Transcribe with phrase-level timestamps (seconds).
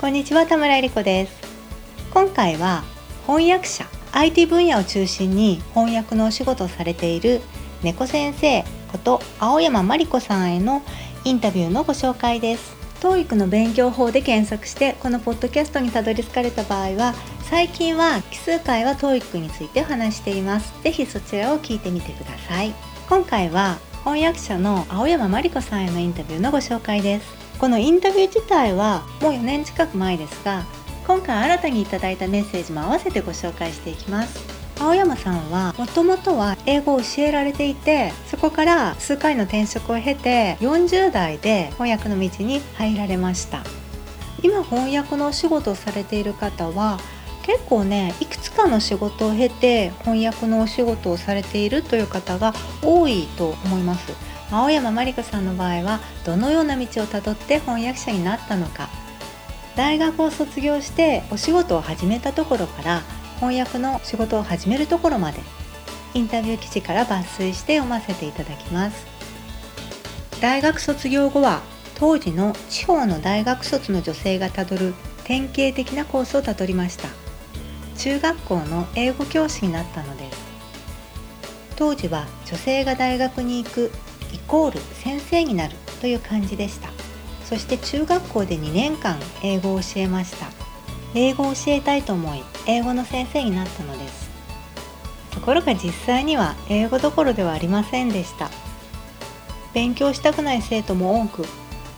[0.00, 1.32] こんにちは田村えり子です。
[2.10, 2.84] 今回は
[3.26, 7.42] 翻訳者 IT 分野を中心に翻訳のお仕事をされている
[7.82, 10.80] 猫先生こと青山真理子さんへの
[11.24, 12.74] インタビューのご紹介です。
[13.02, 17.12] TOEIC の勉強法で検索してこのポッドキャストにたどり着かれた場合は
[17.42, 20.72] 最近は奇数回は TOEIC について話しています。
[20.82, 22.72] ぜひそちらを聞いてみてください。
[23.06, 27.49] 今回は翻訳者の青山真理子さんへのインタビューのご紹介です。
[27.60, 30.64] このインタビュー自体はもう4年近く前ですが
[31.06, 34.48] 今回新たにいただいたメッセージも合わせてご紹介していきます。
[34.80, 43.62] 青山さんはもともとは英語を教えられていてそこから数回の転職を経て40代で翻訳の道に入られました。
[44.42, 46.98] 今翻訳のお仕事をされている方は
[47.42, 54.29] 結構ねいくつかの仕事を経て翻訳のお仕事をされているという方が多いと思います。
[54.50, 58.88] 青山真理子さんの場合はどのような道をたどって翻訳者になったのか。
[59.76, 63.02] 大学を卒業してお仕事を始めたところから
[63.36, 65.40] 翻訳の仕事を始めるところまで
[66.12, 69.06] インタビュー記事から抜粋して読ませていただきます。
[70.40, 71.60] 大学卒業後は
[71.94, 77.08] 当時の地方の大学卒の女性がたどる典型的なコースをたどりました。
[77.96, 80.38] 中学校の英語教師になったのです。
[81.76, 83.92] 当時は女性が大学に行く
[84.32, 86.90] イコール先生になるという感じでした。
[87.44, 90.46] そして中学校で2年間英語を教えました。
[91.14, 94.30] 英語を教えたいと思い英語の先生になったのです。
[95.32, 98.50] ところが実際には英語どころではありませんでした。
[99.72, 101.44] 勉強したくない生徒も多く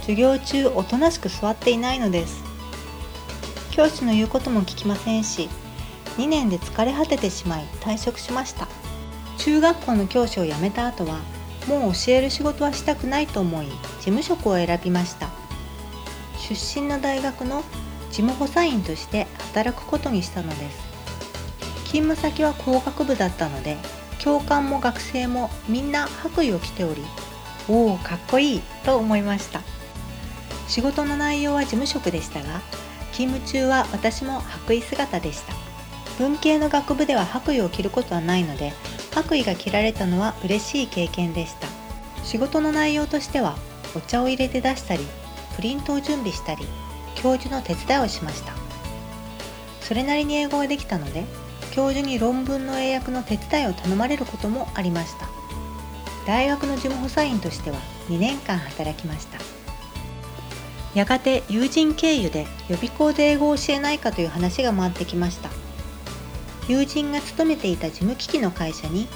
[0.00, 2.42] 授業中おとなしく座っていないのです。
[3.70, 5.50] 教師の言うことも聞きませんし
[6.16, 8.68] 2年で疲れ果ててしまい退職しました。
[9.38, 11.20] 中学校の教師を辞めた後は
[11.66, 15.28] もう教える仕事はしたくないと思い事務職を選びました。
[16.38, 17.62] 出身の大学の
[18.10, 20.78] 事務補佐員として働くことにしたのです。
[21.86, 23.76] 勤務先は工学部だったので
[24.18, 27.02] 教官も学生もみんな白衣を着ており
[27.68, 29.60] おおかっこいいと思いました。
[30.68, 32.60] 仕事の内容は事務職でしたが
[33.12, 35.54] 勤務中は私も白衣姿でした。
[36.18, 38.72] 文系の学部では白衣を着ることはないので
[39.16, 41.68] 白衣が着られたのは嬉しい経験でした。
[42.22, 43.56] 仕事の内容としては
[43.96, 45.02] お茶を入れて出したり
[45.56, 46.66] プリントを準備したり
[47.14, 48.52] 教授の手伝いをしました。
[49.80, 51.24] それなりに英語ができたので
[51.70, 55.26] 教授に論文の英訳の手伝いを頼まれることもありました。
[56.26, 57.78] 大学の事務補佐員としては
[58.10, 59.38] 2年間働きました。
[60.94, 65.48] やがて友人経由で予備校で英語を教えないかという話が回ってきました。
[66.68, 69.08] 友人が勤めていた事務機器の会社に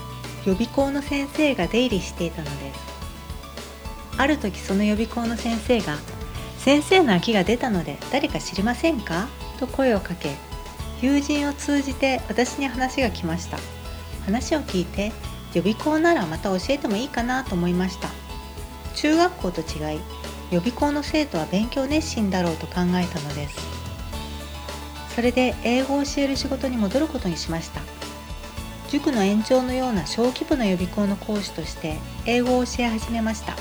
[0.46, 2.80] 予備校の先生が出入りしていたのです。
[4.16, 5.98] ある時その予備校の先生が
[6.58, 9.28] 「先生の空きが出たので誰か知りませんか?」
[9.58, 10.34] と声をかけ
[11.00, 13.58] 友人を通じて私に話が来ました。
[14.26, 15.12] 話を聞いて
[15.54, 17.42] 予備校ならまた教えてもいいかな？
[17.42, 18.08] と思いました。
[18.94, 20.00] 中学校と違い
[20.50, 23.79] 予備校の生徒は勉強熱心だろうと考えたのです。
[25.14, 27.80] それで英語を教える仕事に戻ることにしました。
[28.90, 33.52] 塾の延長のような小規模な予備校の講師として英語を教え始めました。
[33.52, 33.58] こ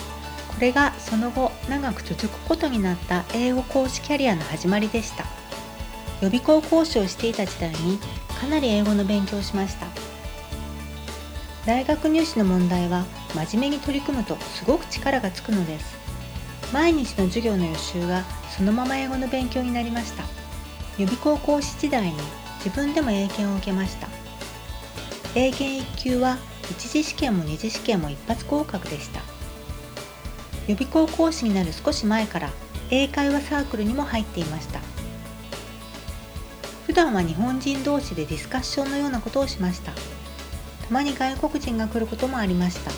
[0.59, 5.25] れがその後長く続くことになった英語講師キャリアの始まりでした。
[6.21, 7.99] 予備校講師をしていた時代に
[8.39, 9.87] かなり英語の勉強をしました。
[11.65, 13.05] 大学入試の問題は
[13.35, 15.97] 真面目に取り組むとすごく力がつくのです。
[16.73, 18.23] 毎日の授業の予習が
[18.55, 20.23] そのまま英語の勉強になりました。
[20.99, 22.13] 予備高校時代に
[22.63, 24.09] 自分でも英検を受けました。
[25.33, 26.37] 英検1級は
[26.69, 29.21] 一次試験も二次試験も一発合格でした。
[30.67, 32.51] 予備校講師になる少し前から
[32.91, 34.81] 英会話サークルにも入っていました。
[36.85, 39.93] 普段は日本人同士でディスカッションのようなことをしました。
[39.93, 39.99] た
[40.89, 42.91] まに外国人が来ることもありました。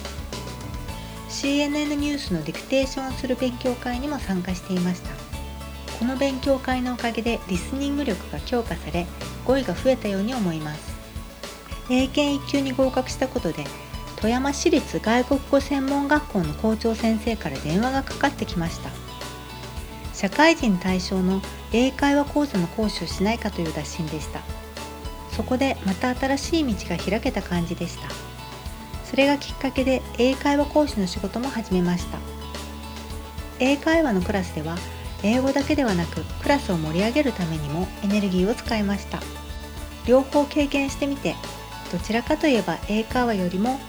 [1.30, 5.21] CNN ニュースのディクテーションをする勉強会にも参加していました。
[6.02, 9.06] この勉強会のおかげでリスニング力が強化され
[9.46, 10.96] 語彙が増えたように思います。
[11.92, 13.66] 英検1級に合格したことで
[14.16, 18.90] 富山市立外国語専門学校の校長先生から電話がかかってきました。
[20.16, 21.40] 社会人対象の
[21.72, 24.42] 英会話講座の講師をしないかという打診でした。
[25.32, 28.10] そこでまた新しい道が開けた感じでした。
[29.06, 32.18] それがきっかけで英会話講師の仕事も始めました。
[33.60, 34.76] 英会話のクラスでは
[35.24, 39.20] 英語だけではなくクラスを盛り上げるためにもエネルギーを使いました。
[40.08, 41.36] 両方経験してみて
[41.92, 43.80] どちらかといえば英会話よりも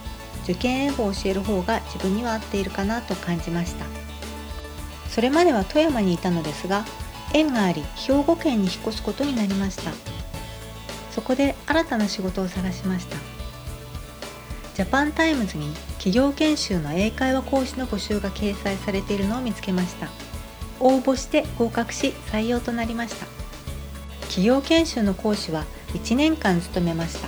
[0.43, 3.85] 受験英語を教える方が自分には合っているかなと感じました。
[5.09, 6.85] それまでは富山にいたのですが
[7.33, 9.91] 縁があり兵庫県に引っ越すことになりました。
[11.11, 13.17] そこで新たな仕事を探しました。
[14.75, 20.07] ジャパンタイムズに企業研修の英会話講師の募集が掲載されているのを見つけました。
[20.83, 23.25] 応募して合格し採用となりました。
[24.23, 27.27] 企業研修の講師は1年間務めました。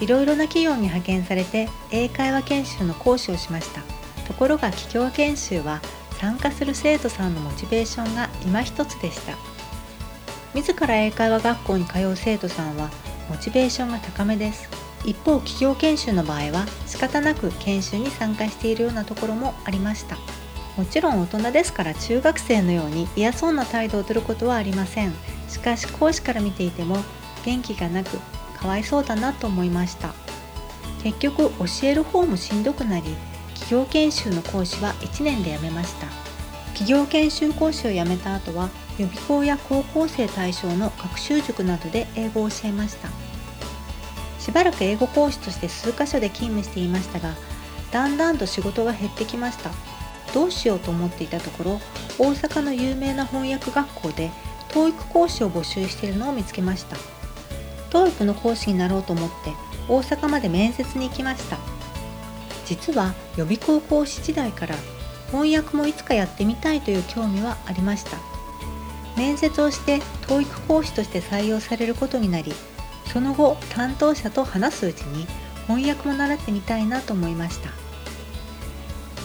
[0.00, 3.80] いろいろな企業に派遣されて英会話研修の講師をしました。
[4.26, 5.80] ところが企業研修は
[6.20, 9.36] 参加する生徒さんのモチベーションが今一つでした。
[10.54, 12.90] 自ら英会話学校に通う生徒さんは
[13.28, 14.68] モチベーションが高めです。
[15.04, 20.16] 一方企業研修の場合は仕方なく研修に参加しているようなところもありました。
[20.76, 25.12] もちろん大人ですから中学生のように嫌そうな態度をとることはありません。
[25.48, 26.96] しかし講師から見ていても
[27.44, 28.18] 元気がなく
[28.58, 30.14] かわいそうだなと思いました。
[31.02, 33.14] 結局教える方もしんどくなり
[33.54, 36.08] 企業研修の講師は1年で辞めました。
[36.72, 38.68] 企業研修講師を辞めた後は
[38.98, 43.08] 予備校や高校生対象の学習塾などで英語を教えました。
[44.40, 47.34] しばらく英語講師として数カ所で勤務していましたが
[47.92, 49.70] だんだんと仕事が減ってきました。
[50.34, 51.80] どうしようと思っていたところ
[52.18, 54.30] 大阪の有名な翻訳学校で
[54.70, 56.96] TOEIC 講師を募集しているのを見つけました。
[57.90, 59.52] TOEIC の講師になろうと思って
[59.88, 61.58] 大阪まで面接に行きました。
[62.66, 64.74] 実は予備校講師時代から
[65.30, 68.18] 翻訳もいつかやってみたいという興味はありました。
[69.16, 72.52] 面接をして TOEIC 講師として採用されることになり
[73.12, 75.28] その後担当者と話すうちに
[75.68, 77.83] 翻訳も習ってみたいなと思いました。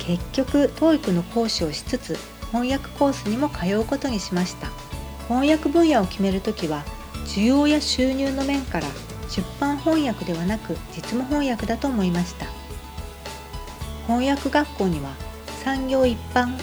[0.09, 2.17] 結局 TOEIC の講師をしつつ
[2.47, 4.69] 翻訳コースにも通うことにしました。
[5.27, 6.83] 翻訳分野を決める時は
[7.27, 8.88] 需要や収入の面から
[9.29, 12.47] 出版翻訳ではなく実務翻訳だと思いました。
[14.07, 15.11] 翻訳学校には
[15.63, 16.57] 産業一般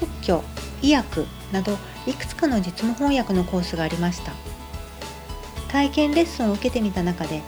[0.00, 0.42] 特許
[0.80, 1.76] 医薬など
[2.06, 4.32] いくつかの実務翻訳のコースがありました。
[5.68, 7.42] 体験レッスンを受けてみた中で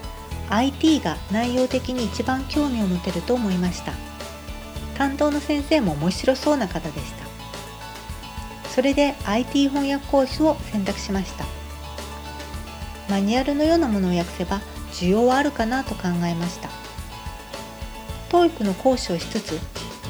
[0.50, 4.07] IT が内容的に一番興味を持てると思いました。
[4.98, 8.68] 担当の先生も面白そうな方でした。
[8.68, 11.44] それで IT 翻訳コースを選択しました。
[13.08, 14.60] マニュアルのようなものを訳せば
[14.92, 16.68] 需要はあるかなと考えました。
[18.30, 19.58] TOEIC の講師をしつつ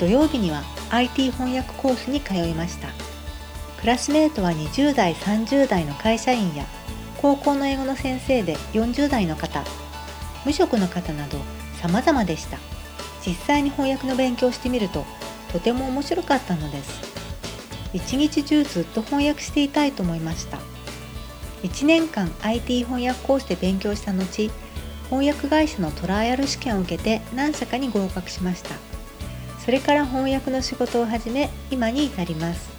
[0.00, 2.88] 土曜日には IT 翻訳コースに通いました。
[3.81, 6.64] クラスメートは20代30代の会社員や
[7.20, 9.62] 高校の英語の先生で40代の方
[10.44, 11.38] 無職の方など
[11.81, 12.68] 様々でした。
[13.29, 15.05] 実際に翻訳の勉強をしてみると
[15.53, 17.19] とても面白かったのです。
[17.93, 20.59] 一日中ずっと翻訳していたいと思いました。
[21.63, 24.51] 1年間 IT 翻訳コースで勉強した後
[25.11, 28.71] 翻訳会社のトライアル試験を受けて何社かに合格しました。
[29.63, 32.71] それから翻訳の仕事を始め今に至ります。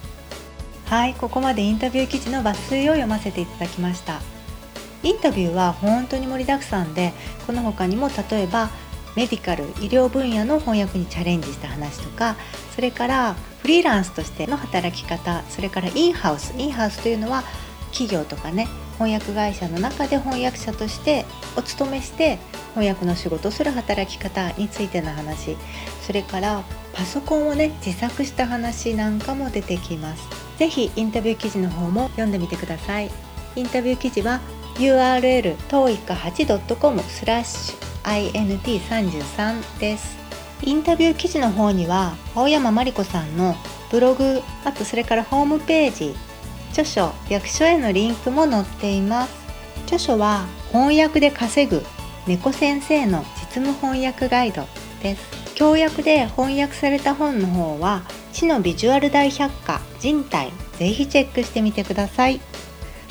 [0.86, 4.20] はいここまでインタビュー記事の抜粋を読ませていただきました。
[5.04, 7.12] インタビューは本当に盛りだくさんで
[7.46, 8.70] この他にも例えば
[9.16, 12.36] メディカル医療分野の翻訳にチャレンジした話とか
[12.74, 16.54] それからフリーランスとしての働き方それからインハウス。
[16.56, 17.42] インハウスというのは
[17.90, 18.68] 企業とかね
[18.98, 21.24] 翻訳会社の中で翻訳者として
[21.56, 22.38] お勤めして
[22.74, 25.56] 翻訳の仕事をする働き方についての話。
[26.02, 26.62] それから
[26.92, 30.28] パソコンをね自作した話なんかも出てきます。
[30.58, 33.10] 是非インタビュー記事の方も読んでみてください。
[33.56, 34.40] インタビュー記事は
[34.76, 37.89] URL toeic8.com スラッシュ。
[38.10, 40.18] INT33 です。
[40.62, 43.54] インタビュー記事の方には青山真理子さんの
[43.88, 46.14] ブログあとそれからホームページ
[46.70, 49.32] 著書役所へのリンクも載っています。
[49.84, 51.84] 著書は翻訳で稼ぐ
[52.26, 54.66] 猫先生の実務翻訳ガイド
[55.04, 55.54] です。
[55.54, 58.02] 教訳で翻訳された本の方は
[58.32, 62.40] 知のビジュアル大百科人体ぜひチェックしてみてください。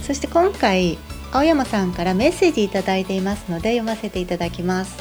[0.01, 0.97] そして今回
[1.31, 4.97] 青山さんからメッセージいただいていますので読ませていただきます。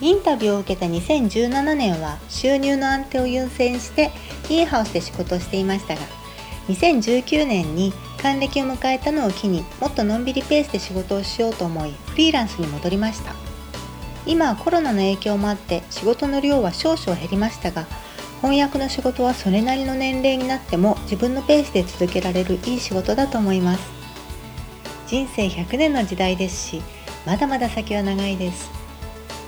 [0.00, 4.10] インタビューを受けた2017年は収入の安定を優先して
[4.48, 6.00] インハウスで仕事をしていましたが
[6.68, 13.34] 2019年に還暦を迎えたのを機にもっとのんびりペースで仕事をしようと思いフリーランスに戻りました。
[14.26, 17.86] 今はコロナの影響もあって仕事の量は少々減りましたが
[18.40, 23.99] 翻訳の仕事はそれなりの年齢になっても自分のペースで続けられるいい仕事だと思います。
[25.10, 26.82] 人生100年の時代ですし
[27.26, 28.70] まだまだ先は長いです。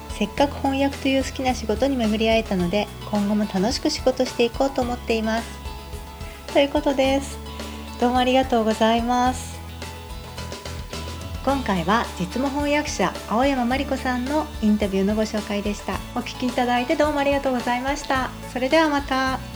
[0.09, 5.49] せっかく翻訳という好きな仕事に巡り会えたので今後も楽しく仕事していこうと思っています。
[6.53, 7.39] ということです。
[8.01, 9.57] どうもありがとうございます。
[11.45, 15.95] 今回は実務翻訳者青山真理子さんのインタビューのご紹介でした。
[16.17, 18.33] お聞きいただいてどうもありがとうございました。
[18.53, 19.52] それではまた。